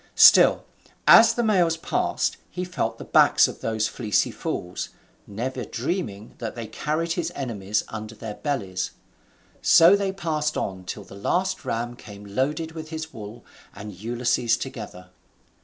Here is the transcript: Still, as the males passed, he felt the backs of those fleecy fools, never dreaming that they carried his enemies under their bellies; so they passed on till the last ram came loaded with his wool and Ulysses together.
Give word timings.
Still, 0.17 0.65
as 1.07 1.35
the 1.35 1.43
males 1.43 1.77
passed, 1.77 2.37
he 2.49 2.63
felt 2.65 2.97
the 2.97 3.03
backs 3.03 3.47
of 3.47 3.61
those 3.61 3.87
fleecy 3.87 4.31
fools, 4.31 4.89
never 5.27 5.63
dreaming 5.63 6.33
that 6.39 6.55
they 6.55 6.65
carried 6.65 7.11
his 7.11 7.31
enemies 7.35 7.83
under 7.87 8.15
their 8.15 8.33
bellies; 8.33 8.89
so 9.61 9.95
they 9.95 10.11
passed 10.11 10.57
on 10.57 10.85
till 10.85 11.03
the 11.03 11.13
last 11.13 11.65
ram 11.65 11.95
came 11.95 12.25
loaded 12.25 12.71
with 12.71 12.89
his 12.89 13.13
wool 13.13 13.45
and 13.75 13.93
Ulysses 13.93 14.57
together. 14.57 15.11